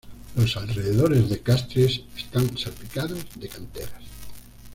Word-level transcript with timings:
Los 0.35 0.57
alrededores 0.57 1.29
de 1.29 1.41
Castries 1.43 2.01
están 2.17 2.57
salpicados 2.57 3.23
de 3.35 3.47
canteras. 3.47 4.03